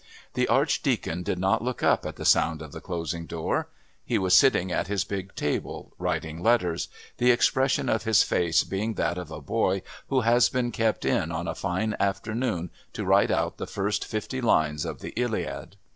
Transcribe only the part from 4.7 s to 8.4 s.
at his big table writing letters, the expression of his